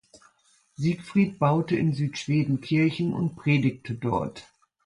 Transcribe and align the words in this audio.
Siegfried 0.77 1.37
baute 1.37 1.75
in 1.75 1.93
Südschweden 1.93 2.59
Kirchen 2.59 3.13
und 3.13 3.35
predigte 3.35 3.93
dort. 3.93 4.47